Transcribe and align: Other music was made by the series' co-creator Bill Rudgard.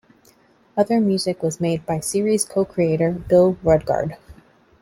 Other 0.75 0.99
music 0.99 1.43
was 1.43 1.61
made 1.61 1.85
by 1.85 1.97
the 1.97 2.01
series' 2.01 2.43
co-creator 2.43 3.11
Bill 3.11 3.53
Rudgard. 3.63 4.17